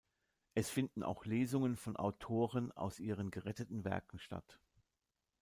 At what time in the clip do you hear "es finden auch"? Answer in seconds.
0.55-1.25